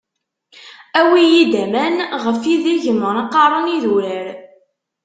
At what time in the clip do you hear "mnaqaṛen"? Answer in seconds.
2.93-3.65